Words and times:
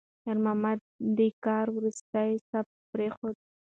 خیر 0.21 0.37
محمد 0.45 0.79
د 1.17 1.19
کار 1.45 1.65
وروستی 1.75 2.31
ثبوت 2.49 2.67
پرېښود. 2.91 3.35